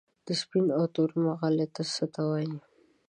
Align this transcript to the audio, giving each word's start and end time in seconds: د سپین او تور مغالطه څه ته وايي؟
د 0.25 0.27
سپین 0.41 0.65
او 0.77 0.83
تور 0.95 1.09
مغالطه 1.25 1.81
څه 1.95 2.05
ته 2.13 2.21
وايي؟ 2.29 2.55